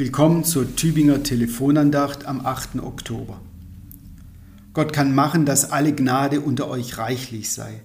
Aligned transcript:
Willkommen 0.00 0.44
zur 0.44 0.76
Tübinger 0.76 1.22
Telefonandacht 1.22 2.24
am 2.24 2.46
8. 2.46 2.80
Oktober. 2.80 3.38
Gott 4.72 4.94
kann 4.94 5.14
machen, 5.14 5.44
dass 5.44 5.72
alle 5.72 5.94
Gnade 5.94 6.40
unter 6.40 6.68
euch 6.70 6.96
reichlich 6.96 7.52
sei, 7.52 7.82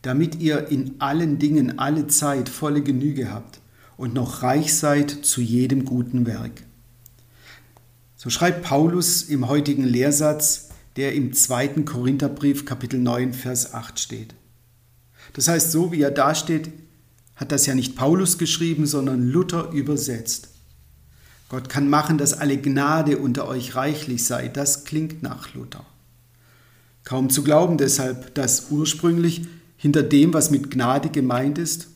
damit 0.00 0.36
ihr 0.36 0.68
in 0.68 0.94
allen 0.98 1.38
Dingen 1.38 1.78
alle 1.78 2.06
Zeit 2.06 2.48
volle 2.48 2.80
Genüge 2.80 3.30
habt 3.30 3.60
und 3.98 4.14
noch 4.14 4.42
reich 4.42 4.74
seid 4.74 5.10
zu 5.10 5.42
jedem 5.42 5.84
guten 5.84 6.24
Werk. 6.24 6.62
So 8.16 8.30
schreibt 8.30 8.62
Paulus 8.62 9.24
im 9.24 9.46
heutigen 9.46 9.84
Lehrsatz, 9.84 10.70
der 10.96 11.14
im 11.14 11.34
2. 11.34 11.82
Korintherbrief 11.84 12.64
Kapitel 12.64 12.98
9 12.98 13.34
Vers 13.34 13.74
8 13.74 14.00
steht. 14.00 14.34
Das 15.34 15.48
heißt, 15.48 15.70
so 15.70 15.92
wie 15.92 16.00
er 16.00 16.12
da 16.12 16.34
steht, 16.34 16.70
hat 17.36 17.52
das 17.52 17.66
ja 17.66 17.74
nicht 17.74 17.94
Paulus 17.94 18.38
geschrieben, 18.38 18.86
sondern 18.86 19.28
Luther 19.28 19.70
übersetzt. 19.72 20.48
Gott 21.48 21.68
kann 21.68 21.88
machen, 21.88 22.18
dass 22.18 22.34
alle 22.34 22.58
Gnade 22.58 23.18
unter 23.18 23.48
euch 23.48 23.74
reichlich 23.74 24.24
sei. 24.24 24.48
Das 24.48 24.84
klingt 24.84 25.22
nach 25.22 25.54
Luther. 25.54 25.84
Kaum 27.04 27.30
zu 27.30 27.42
glauben 27.42 27.78
deshalb, 27.78 28.34
dass 28.34 28.70
ursprünglich 28.70 29.46
hinter 29.76 30.02
dem, 30.02 30.34
was 30.34 30.50
mit 30.50 30.70
Gnade 30.70 31.08
gemeint 31.08 31.56
ist, 31.56 31.88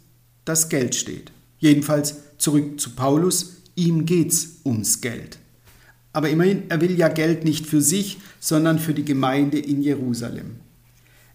das 0.44 0.70
Geld 0.70 0.94
steht. 0.94 1.32
Jedenfalls 1.58 2.16
zurück 2.38 2.80
zu 2.80 2.90
Paulus, 2.90 3.56
ihm 3.74 4.06
geht's 4.06 4.60
ums 4.64 5.00
Geld. 5.00 5.38
Aber 6.14 6.30
immerhin, 6.30 6.64
er 6.68 6.80
will 6.80 6.98
ja 6.98 7.08
Geld 7.08 7.44
nicht 7.44 7.66
für 7.66 7.80
sich, 7.80 8.18
sondern 8.40 8.78
für 8.78 8.94
die 8.94 9.04
Gemeinde 9.04 9.58
in 9.58 9.82
Jerusalem. 9.82 10.56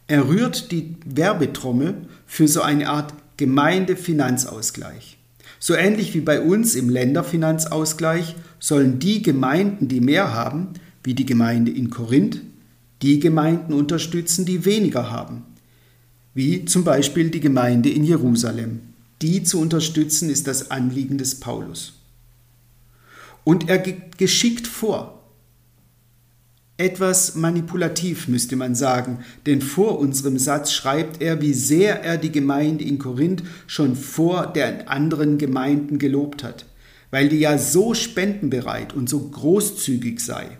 Er 0.07 0.27
rührt 0.27 0.71
die 0.71 0.95
Werbetrommel 1.05 2.07
für 2.25 2.47
so 2.47 2.61
eine 2.61 2.89
Art 2.89 3.13
Gemeindefinanzausgleich. 3.37 5.16
So 5.59 5.73
ähnlich 5.73 6.13
wie 6.13 6.21
bei 6.21 6.41
uns 6.41 6.75
im 6.75 6.89
Länderfinanzausgleich 6.89 8.35
sollen 8.59 8.99
die 8.99 9.21
Gemeinden, 9.21 9.87
die 9.87 10.01
mehr 10.01 10.33
haben, 10.33 10.69
wie 11.03 11.13
die 11.13 11.25
Gemeinde 11.25 11.71
in 11.71 11.89
Korinth, 11.89 12.41
die 13.01 13.19
Gemeinden 13.19 13.73
unterstützen, 13.73 14.45
die 14.45 14.65
weniger 14.65 15.09
haben, 15.09 15.43
wie 16.33 16.65
zum 16.65 16.83
Beispiel 16.83 17.29
die 17.29 17.39
Gemeinde 17.39 17.89
in 17.89 18.03
Jerusalem. 18.03 18.81
Die 19.21 19.43
zu 19.43 19.59
unterstützen 19.59 20.29
ist 20.29 20.47
das 20.47 20.69
Anliegen 20.69 21.17
des 21.17 21.39
Paulus. 21.39 21.93
Und 23.43 23.69
er 23.69 23.79
geht 23.79 24.17
geschickt 24.17 24.67
vor, 24.67 25.16
etwas 26.77 27.33
manipulativ 27.33 28.27
müsste 28.27 28.55
man 28.55 28.75
sagen, 28.75 29.19
denn 29.47 29.61
vor 29.61 29.97
unserem 29.97 30.37
Satz 30.37 30.71
schreibt 30.71 31.23
er, 31.23 31.41
wie 31.41 31.53
sehr 31.53 32.03
er 32.03 32.17
die 32.17 32.31
Gemeinde 32.31 32.83
in 32.83 32.99
Korinth 32.99 33.41
schon 33.65 33.95
vor 33.95 34.45
der 34.45 34.89
anderen 34.89 35.39
Gemeinden 35.39 35.97
gelobt 35.97 36.43
hat, 36.43 36.65
weil 37.09 37.29
die 37.29 37.39
ja 37.39 37.57
so 37.57 37.95
spendenbereit 37.95 38.93
und 38.93 39.09
so 39.09 39.19
großzügig 39.19 40.19
sei. 40.19 40.57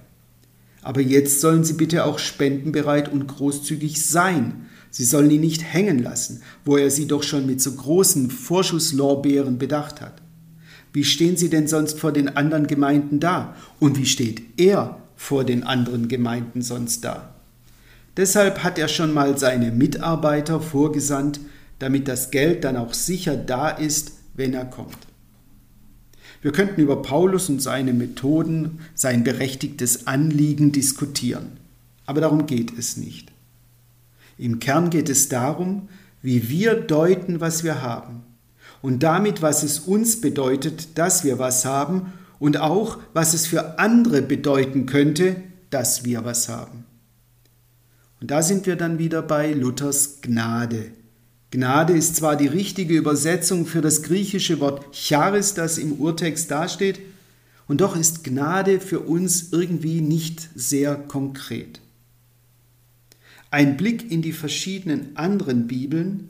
Aber 0.82 1.02
jetzt 1.02 1.40
sollen 1.40 1.64
sie 1.64 1.74
bitte 1.74 2.06
auch 2.06 2.18
spendenbereit 2.18 3.12
und 3.12 3.28
großzügig 3.28 4.04
sein. 4.04 4.66
Sie 4.90 5.04
sollen 5.04 5.30
ihn 5.30 5.42
nicht 5.42 5.62
hängen 5.62 6.00
lassen, 6.00 6.42
wo 6.66 6.78
er 6.78 6.90
sie 6.90 7.06
doch 7.06 7.22
schon 7.22 7.46
mit 7.46 7.62
so 7.62 7.74
großen 7.74 8.32
Vorschusslorbeeren 8.32 9.60
bedacht 9.60 10.02
hat. 10.02 10.22
Wie 10.94 11.04
stehen 11.04 11.38
sie 11.38 11.50
denn 11.50 11.68
sonst 11.68 12.00
vor 12.00 12.12
den 12.12 12.36
anderen 12.38 12.66
Gemeinden 12.66 13.20
da? 13.20 13.56
Und 13.80 14.00
wie 14.00 14.06
steht 14.08 14.42
er 14.58 15.04
vor 15.18 15.44
den 15.44 15.64
anderen 15.64 16.08
Gemeinden 16.08 16.62
sonst 16.62 17.04
da. 17.04 17.34
Deshalb 18.16 18.64
hat 18.64 18.80
er 18.80 18.88
schon 18.88 19.14
mal 19.14 19.38
seine 19.38 19.72
Mitarbeiter 19.72 20.62
vorgesandt, 20.62 21.42
damit 21.80 22.08
das 22.08 22.32
Geld 22.32 22.64
dann 22.64 22.78
auch 22.78 22.94
sicher 22.94 23.36
da 23.36 23.70
ist, 23.70 24.14
wenn 24.36 24.54
er 24.54 24.66
kommt. 24.66 24.98
Wir 26.42 26.52
könnten 26.52 26.82
über 26.82 27.02
Paulus 27.02 27.50
und 27.50 27.62
seine 27.62 27.94
Methoden, 27.94 28.80
sein 28.94 29.24
berechtigtes 29.24 30.08
Anliegen 30.08 30.72
diskutieren, 30.72 31.58
aber 32.06 32.22
darum 32.22 32.46
geht 32.46 32.78
es 32.78 32.96
nicht. 32.96 33.32
Im 34.38 34.60
Kern 34.60 34.90
geht 34.90 35.10
es 35.10 35.30
darum, 35.30 35.90
wie 36.22 36.50
wir 36.50 36.76
deuten, 36.76 37.42
was 37.42 37.64
wir 37.64 37.82
haben 37.82 38.24
und 38.82 39.02
damit, 39.02 39.42
was 39.42 39.64
es 39.64 39.80
uns 39.80 40.22
bedeutet, 40.22 40.98
dass 40.98 41.24
wir 41.24 41.40
was 41.40 41.66
haben 41.66 42.14
und 42.40 42.58
auch, 42.58 43.00
was 43.14 43.34
es 43.34 43.48
für 43.48 43.80
andere 43.80 44.22
bedeuten 44.22 44.86
könnte, 44.86 45.38
dass 45.70 46.06
wir 46.06 46.26
was 46.26 46.50
haben. 46.50 46.86
Und 48.20 48.32
da 48.32 48.42
sind 48.42 48.66
wir 48.66 48.76
dann 48.76 49.00
wieder 49.00 49.22
bei 49.22 49.54
Luthers 49.54 50.22
Gnade. 50.22 50.92
Gnade 51.52 51.94
ist 51.94 52.16
zwar 52.16 52.36
die 52.36 52.48
richtige 52.48 52.96
Übersetzung 52.96 53.66
für 53.66 53.82
das 53.82 54.04
griechische 54.04 54.60
Wort 54.60 54.94
Charis, 54.94 55.54
das 55.54 55.78
im 55.78 55.94
Urtext 55.94 56.52
dasteht, 56.52 57.00
und 57.68 57.82
doch 57.82 57.96
ist 57.96 58.24
Gnade 58.24 58.80
für 58.80 59.02
uns 59.02 59.52
irgendwie 59.52 60.02
nicht 60.02 60.50
sehr 60.56 60.96
konkret. 60.96 61.82
Ein 63.50 63.78
Blick 63.78 64.12
in 64.12 64.22
die 64.22 64.34
verschiedenen 64.34 65.16
anderen 65.16 65.68
Bibeln 65.68 66.30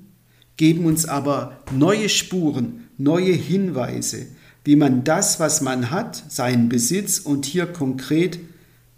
geben 0.55 0.85
uns 0.85 1.05
aber 1.05 1.59
neue 1.71 2.09
Spuren, 2.09 2.87
neue 2.97 3.33
Hinweise, 3.33 4.27
wie 4.67 4.75
man 4.75 5.05
das, 5.05 5.39
was 5.39 5.61
man 5.61 5.91
hat, 5.91 6.21
seinen 6.27 6.67
Besitz 6.67 7.19
und 7.19 7.45
hier 7.45 7.67
konkret, 7.67 8.37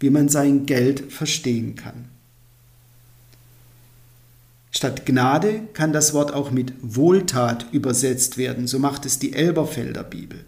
wie 0.00 0.10
man 0.10 0.28
sein 0.28 0.66
Geld 0.66 1.12
verstehen 1.12 1.76
kann. 1.76 2.06
Statt 4.72 5.06
Gnade 5.06 5.60
kann 5.72 5.92
das 5.92 6.12
Wort 6.12 6.34
auch 6.34 6.50
mit 6.50 6.72
Wohltat 6.82 7.66
übersetzt 7.70 8.36
werden, 8.36 8.66
so 8.66 8.80
macht 8.80 9.06
es 9.06 9.20
die 9.20 9.32
Elberfelder 9.32 10.02
Bibel. 10.02 10.44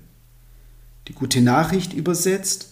Die 1.06 1.12
gute 1.12 1.40
Nachricht 1.40 1.92
übersetzt, 1.92 2.70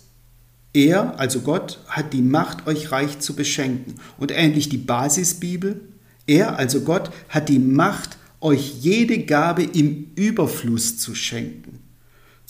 er, 0.72 1.20
also 1.20 1.42
Gott, 1.42 1.78
hat 1.86 2.12
die 2.12 2.20
Macht, 2.20 2.66
euch 2.66 2.90
reich 2.90 3.20
zu 3.20 3.36
beschenken. 3.36 3.94
Und 4.18 4.32
ähnlich 4.32 4.68
die 4.68 4.76
Basisbibel, 4.76 5.82
er, 6.26 6.58
also 6.58 6.80
Gott, 6.80 7.12
hat 7.28 7.48
die 7.48 7.60
Macht, 7.60 8.18
euch 8.40 8.80
jede 8.80 9.20
Gabe 9.20 9.62
im 9.62 10.10
Überfluss 10.16 10.98
zu 10.98 11.14
schenken. 11.14 11.79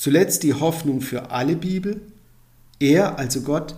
Zuletzt 0.00 0.44
die 0.44 0.54
Hoffnung 0.54 1.02
für 1.02 1.30
alle 1.30 1.56
Bibel. 1.56 2.00
Er, 2.78 3.18
also 3.18 3.42
Gott, 3.42 3.76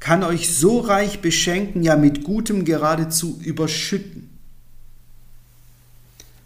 kann 0.00 0.22
euch 0.22 0.54
so 0.54 0.80
reich 0.80 1.22
beschenken, 1.22 1.82
ja 1.82 1.96
mit 1.96 2.24
Gutem 2.24 2.66
geradezu 2.66 3.40
überschütten. 3.42 4.28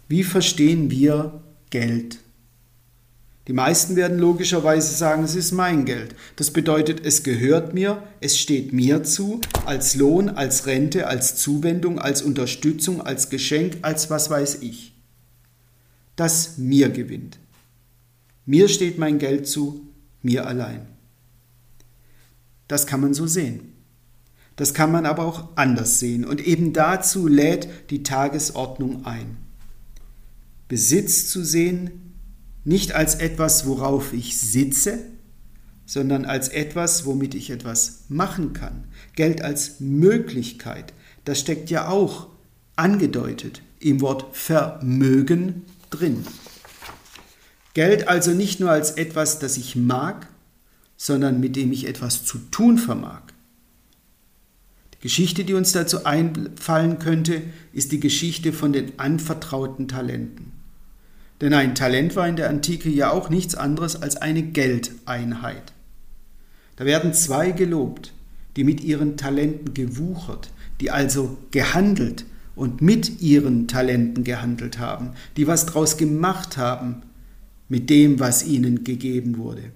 Wie 0.07 0.23
verstehen 0.23 0.89
wir 0.91 1.41
Geld? 1.71 2.19
Die 3.49 3.53
meisten 3.53 3.97
werden 3.97 4.17
logischerweise 4.17 4.95
sagen, 4.95 5.25
es 5.25 5.35
ist 5.35 5.51
mein 5.51 5.83
Geld. 5.83 6.15
Das 6.37 6.51
bedeutet, 6.51 7.05
es 7.05 7.23
gehört 7.23 7.73
mir, 7.73 8.01
es 8.21 8.39
steht 8.39 8.71
mir 8.71 9.03
zu, 9.03 9.41
als 9.65 9.95
Lohn, 9.95 10.29
als 10.29 10.67
Rente, 10.67 11.07
als 11.07 11.35
Zuwendung, 11.35 11.99
als 11.99 12.21
Unterstützung, 12.21 13.01
als 13.01 13.29
Geschenk, 13.29 13.79
als 13.81 14.09
was 14.09 14.29
weiß 14.29 14.59
ich. 14.61 14.93
Das 16.15 16.57
mir 16.57 16.87
gewinnt. 16.87 17.41
Mir 18.45 18.67
steht 18.69 18.97
mein 18.97 19.19
Geld 19.19 19.47
zu, 19.47 19.87
mir 20.21 20.47
allein. 20.47 20.87
Das 22.67 22.87
kann 22.87 23.01
man 23.01 23.13
so 23.13 23.27
sehen. 23.27 23.73
Das 24.55 24.73
kann 24.73 24.91
man 24.91 25.05
aber 25.05 25.25
auch 25.25 25.49
anders 25.55 25.99
sehen 25.99 26.25
und 26.25 26.45
eben 26.45 26.73
dazu 26.73 27.27
lädt 27.27 27.67
die 27.89 28.03
Tagesordnung 28.03 29.05
ein. 29.05 29.37
Besitz 30.67 31.27
zu 31.27 31.43
sehen, 31.43 32.13
nicht 32.63 32.93
als 32.93 33.15
etwas, 33.15 33.65
worauf 33.65 34.13
ich 34.13 34.37
sitze, 34.37 34.99
sondern 35.85 36.25
als 36.25 36.47
etwas, 36.47 37.05
womit 37.05 37.35
ich 37.35 37.49
etwas 37.49 38.05
machen 38.07 38.53
kann. 38.53 38.85
Geld 39.15 39.41
als 39.41 39.79
Möglichkeit, 39.79 40.93
das 41.25 41.39
steckt 41.39 41.69
ja 41.69 41.89
auch 41.89 42.27
angedeutet 42.75 43.61
im 43.79 43.99
Wort 43.99 44.35
Vermögen 44.35 45.63
drin. 45.89 46.23
Geld 47.73 48.07
also 48.07 48.31
nicht 48.31 48.59
nur 48.59 48.71
als 48.71 48.91
etwas, 48.91 49.39
das 49.39 49.57
ich 49.57 49.75
mag, 49.75 50.27
sondern 50.97 51.39
mit 51.39 51.55
dem 51.55 51.71
ich 51.71 51.87
etwas 51.87 52.25
zu 52.25 52.37
tun 52.51 52.77
vermag. 52.77 53.21
Die 54.93 54.99
Geschichte, 54.99 55.43
die 55.43 55.53
uns 55.53 55.71
dazu 55.71 56.05
einfallen 56.05 56.99
könnte, 56.99 57.41
ist 57.73 57.91
die 57.91 57.99
Geschichte 57.99 58.53
von 58.53 58.73
den 58.73 58.99
anvertrauten 58.99 59.87
Talenten. 59.87 60.51
Denn 61.39 61.55
ein 61.55 61.73
Talent 61.73 62.15
war 62.15 62.27
in 62.27 62.35
der 62.35 62.49
Antike 62.49 62.89
ja 62.89 63.09
auch 63.09 63.29
nichts 63.29 63.55
anderes 63.55 63.99
als 63.99 64.17
eine 64.17 64.43
Geldeinheit. 64.43 65.73
Da 66.75 66.85
werden 66.85 67.13
zwei 67.13 67.51
gelobt, 67.51 68.13
die 68.55 68.63
mit 68.63 68.83
ihren 68.83 69.17
Talenten 69.17 69.73
gewuchert, 69.73 70.51
die 70.81 70.91
also 70.91 71.37
gehandelt 71.49 72.25
und 72.55 72.81
mit 72.81 73.21
ihren 73.21 73.67
Talenten 73.67 74.23
gehandelt 74.23 74.77
haben, 74.77 75.13
die 75.37 75.47
was 75.47 75.65
draus 75.65 75.97
gemacht 75.97 76.57
haben, 76.57 77.01
mit 77.71 77.89
dem, 77.89 78.19
was 78.19 78.45
ihnen 78.45 78.83
gegeben 78.83 79.37
wurde. 79.37 79.71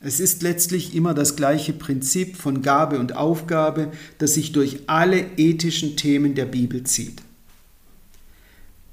Es 0.00 0.18
ist 0.18 0.40
letztlich 0.40 0.94
immer 0.94 1.12
das 1.12 1.36
gleiche 1.36 1.74
Prinzip 1.74 2.38
von 2.38 2.62
Gabe 2.62 2.98
und 2.98 3.14
Aufgabe, 3.14 3.92
das 4.16 4.32
sich 4.32 4.52
durch 4.52 4.78
alle 4.86 5.26
ethischen 5.36 5.98
Themen 5.98 6.34
der 6.34 6.46
Bibel 6.46 6.84
zieht. 6.84 7.20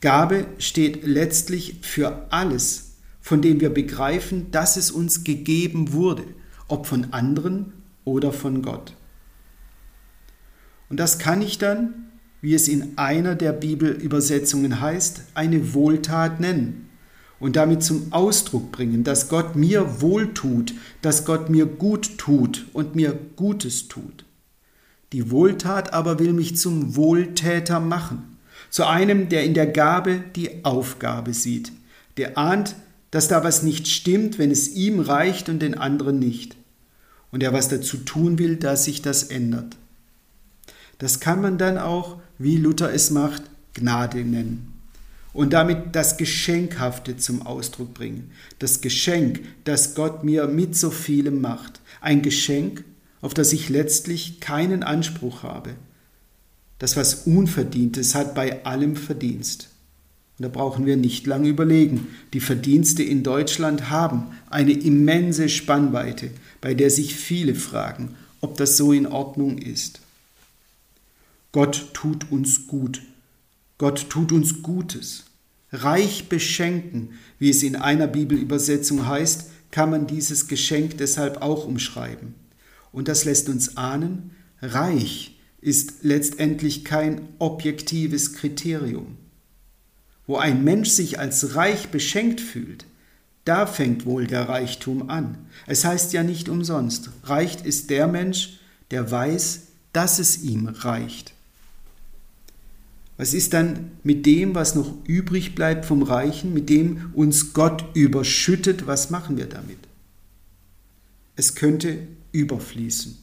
Gabe 0.02 0.48
steht 0.58 1.06
letztlich 1.06 1.78
für 1.82 2.28
alles, 2.30 2.96
von 3.22 3.42
dem 3.42 3.62
wir 3.62 3.70
begreifen, 3.70 4.52
dass 4.52 4.76
es 4.76 4.92
uns 4.92 5.24
gegeben 5.24 5.94
wurde, 5.94 6.26
ob 6.68 6.88
von 6.88 7.14
anderen 7.14 7.72
oder 8.04 8.34
von 8.34 8.64
Gott. 8.64 8.92
Und 10.90 11.00
das 11.00 11.20
kann 11.20 11.42
ich 11.42 11.58
dann, 11.58 11.94
wie 12.42 12.54
es 12.54 12.68
in 12.68 12.98
einer 12.98 13.36
der 13.36 13.54
Bibelübersetzungen 13.54 14.82
heißt, 14.82 15.22
eine 15.36 15.74
Wohltat 15.74 16.42
nennen 16.42 16.86
und 17.46 17.58
damit 17.58 17.84
zum 17.84 18.12
Ausdruck 18.12 18.72
bringen, 18.72 19.04
dass 19.04 19.30
Gott 19.30 19.56
mir 19.56 20.02
wohltut, 20.02 20.74
dass 21.04 21.26
Gott 21.26 21.48
mir 21.48 21.68
gut 21.68 22.18
tut 22.18 22.66
und 22.74 22.96
mir 22.96 23.16
Gutes 23.36 23.88
tut. 23.88 24.26
Die 25.14 25.30
Wohltat 25.30 25.94
aber 25.94 26.18
will 26.18 26.34
mich 26.34 26.58
zum 26.58 26.96
Wohltäter 26.96 27.80
machen, 27.80 28.40
zu 28.72 28.88
einem, 28.88 29.30
der 29.30 29.44
in 29.44 29.54
der 29.54 29.68
Gabe 29.68 30.24
die 30.36 30.66
Aufgabe 30.66 31.36
sieht, 31.36 31.72
der 32.18 32.36
ahnt, 32.36 32.76
dass 33.12 33.28
da 33.28 33.44
was 33.44 33.62
nicht 33.62 33.88
stimmt, 33.90 34.40
wenn 34.40 34.50
es 34.50 34.70
ihm 34.70 35.00
reicht 35.00 35.48
und 35.48 35.60
den 35.60 35.78
anderen 35.78 36.18
nicht. 36.18 36.56
Und 37.32 37.44
er 37.44 37.54
was 37.54 37.70
dazu 37.70 37.98
tun 37.98 38.40
will, 38.40 38.56
dass 38.56 38.86
sich 38.86 39.04
das 39.04 39.22
ändert. 39.22 39.78
Das 40.98 41.20
kann 41.20 41.44
man 41.44 41.60
dann 41.60 41.78
auch, 41.78 42.18
wie 42.40 42.58
Luther 42.58 42.92
es 42.92 43.12
macht, 43.12 43.44
Gnade 43.76 44.26
nennen. 44.26 44.75
Und 45.36 45.52
damit 45.52 45.98
das 45.98 46.16
Geschenkhafte 46.16 47.18
zum 47.18 47.46
Ausdruck 47.46 47.94
bringen. 47.94 48.32
Das 48.58 48.80
Geschenk, 48.80 49.42
das 49.66 49.94
Gott 49.94 50.24
mir 50.24 50.48
mit 50.48 50.78
so 50.78 50.90
vielem 50.90 51.42
macht. 51.42 51.82
Ein 52.00 52.22
Geschenk, 52.22 52.86
auf 53.20 53.34
das 53.34 53.52
ich 53.52 53.68
letztlich 53.68 54.40
keinen 54.40 54.82
Anspruch 54.82 55.44
habe. 55.44 55.76
Das, 56.80 56.96
was 56.96 57.26
Unverdientes 57.26 58.16
hat 58.16 58.34
bei 58.34 58.66
allem 58.66 58.96
Verdienst. 58.96 59.68
Und 60.38 60.44
da 60.44 60.48
brauchen 60.48 60.86
wir 60.86 60.96
nicht 60.96 61.28
lange 61.28 61.50
überlegen. 61.50 62.08
Die 62.32 62.40
Verdienste 62.40 63.04
in 63.04 63.22
Deutschland 63.22 63.90
haben 63.90 64.28
eine 64.50 64.72
immense 64.72 65.50
Spannweite, 65.50 66.32
bei 66.62 66.74
der 66.74 66.90
sich 66.90 67.14
viele 67.14 67.56
fragen, 67.56 68.16
ob 68.40 68.56
das 68.56 68.78
so 68.78 68.94
in 68.94 69.06
Ordnung 69.06 69.58
ist. 69.58 70.00
Gott 71.52 71.90
tut 71.94 72.32
uns 72.32 72.68
gut. 72.68 73.02
Gott 73.78 74.10
tut 74.10 74.32
uns 74.32 74.62
Gutes. 74.62 75.26
Reich 75.72 76.30
beschenken, 76.30 77.10
wie 77.40 77.50
es 77.50 77.64
in 77.64 77.76
einer 77.76 78.08
Bibelübersetzung 78.08 79.06
heißt, 79.06 79.50
kann 79.72 79.90
man 79.90 80.08
dieses 80.08 80.48
Geschenk 80.48 80.98
deshalb 80.98 81.42
auch 81.42 81.66
umschreiben. 81.66 82.36
Und 82.94 83.10
das 83.10 83.26
lässt 83.26 83.50
uns 83.50 83.76
ahnen, 83.76 84.32
reich 84.62 85.38
ist 85.60 86.04
letztendlich 86.04 86.86
kein 86.86 87.28
objektives 87.40 88.34
Kriterium. 88.34 89.18
Wo 90.28 90.38
ein 90.38 90.64
Mensch 90.64 90.90
sich 90.90 91.20
als 91.20 91.56
reich 91.56 91.90
beschenkt 91.90 92.40
fühlt, 92.40 92.86
da 93.44 93.68
fängt 93.68 94.06
wohl 94.06 94.26
der 94.26 94.48
Reichtum 94.48 95.10
an. 95.10 95.38
Es 95.68 95.84
heißt 95.84 96.14
ja 96.14 96.24
nicht 96.24 96.50
umsonst, 96.50 97.10
reich 97.24 97.64
ist 97.66 97.90
der 97.90 98.08
Mensch, 98.08 98.60
der 98.92 99.12
weiß, 99.12 99.64
dass 99.92 100.20
es 100.20 100.42
ihm 100.42 100.68
reicht. 100.68 101.35
Was 103.18 103.34
ist 103.34 103.54
dann 103.54 103.92
mit 104.04 104.26
dem, 104.26 104.56
was 104.56 104.76
noch 104.76 104.94
übrig 105.08 105.56
bleibt 105.56 105.86
vom 105.86 106.04
Reichen, 106.04 106.54
mit 106.54 106.70
dem 106.70 107.12
uns 107.14 107.54
Gott 107.54 107.86
überschüttet, 107.96 108.88
was 108.88 109.10
machen 109.10 109.38
wir 109.38 109.46
damit? 109.46 109.78
Es 111.38 111.56
könnte 111.56 112.00
überfließen. 112.34 113.18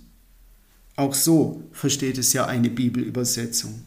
Auch 0.96 1.14
so 1.14 1.62
versteht 1.72 2.18
es 2.18 2.32
ja 2.32 2.46
eine 2.46 2.70
Bibelübersetzung. 2.70 3.82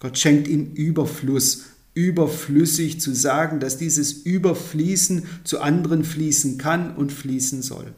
Gott 0.00 0.18
schenkt 0.18 0.48
ihm 0.48 0.72
Überfluss 0.74 1.64
überflüssig 1.94 3.00
zu 3.00 3.14
sagen, 3.14 3.58
dass 3.58 3.78
dieses 3.78 4.12
Überfließen 4.12 5.26
zu 5.44 5.60
anderen 5.60 6.04
fließen 6.04 6.58
kann 6.58 6.94
und 6.94 7.10
fließen 7.10 7.62
soll. 7.62 7.94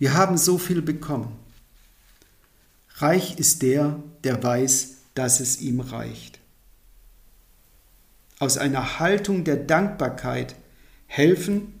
Wir 0.00 0.14
haben 0.14 0.36
so 0.36 0.58
viel 0.58 0.82
bekommen. 0.82 1.43
Reich 2.98 3.38
ist 3.38 3.62
der, 3.62 3.98
der 4.22 4.42
weiß, 4.42 4.94
dass 5.14 5.40
es 5.40 5.60
ihm 5.60 5.80
reicht. 5.80 6.38
Aus 8.38 8.56
einer 8.56 9.00
Haltung 9.00 9.42
der 9.44 9.56
Dankbarkeit 9.56 10.54
helfen, 11.06 11.74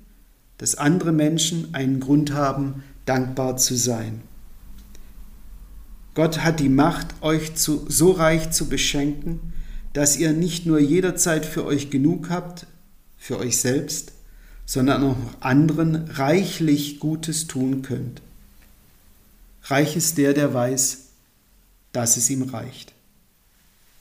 dass 0.58 0.74
andere 0.74 1.12
Menschen 1.12 1.74
einen 1.74 2.00
Grund 2.00 2.32
haben, 2.32 2.82
dankbar 3.06 3.56
zu 3.56 3.76
sein. 3.76 4.22
Gott 6.14 6.40
hat 6.40 6.60
die 6.60 6.68
Macht, 6.68 7.08
euch 7.22 7.54
zu, 7.54 7.86
so 7.88 8.12
reich 8.12 8.50
zu 8.50 8.68
beschenken, 8.68 9.52
dass 9.92 10.16
ihr 10.16 10.32
nicht 10.32 10.66
nur 10.66 10.78
jederzeit 10.80 11.44
für 11.44 11.64
euch 11.64 11.90
genug 11.90 12.30
habt, 12.30 12.66
für 13.16 13.38
euch 13.38 13.58
selbst, 13.58 14.12
sondern 14.66 15.04
auch 15.04 15.16
anderen 15.40 16.08
reichlich 16.10 16.98
Gutes 16.98 17.46
tun 17.46 17.82
könnt. 17.82 18.22
Reich 19.64 19.96
ist 19.96 20.18
der, 20.18 20.34
der 20.34 20.52
weiß, 20.52 21.03
dass 21.94 22.18
es 22.18 22.28
ihm 22.28 22.42
reicht. 22.42 22.92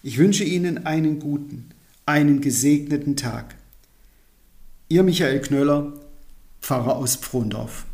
Ich 0.02 0.18
wünsche 0.18 0.44
Ihnen 0.44 0.86
einen 0.86 1.20
guten, 1.20 1.70
einen 2.06 2.42
gesegneten 2.42 3.16
Tag. 3.16 3.56
Ihr 4.90 5.04
Michael 5.04 5.40
Knöller, 5.40 5.94
Pfarrer 6.62 6.98
aus 6.98 7.16
Pfrondorf. 7.16 7.86